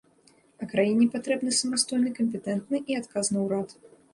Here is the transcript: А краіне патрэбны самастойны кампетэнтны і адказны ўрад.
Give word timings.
А 0.61 0.67
краіне 0.71 1.05
патрэбны 1.17 1.53
самастойны 1.59 2.15
кампетэнтны 2.21 2.83
і 2.95 2.99
адказны 3.03 3.37
ўрад. 3.47 3.69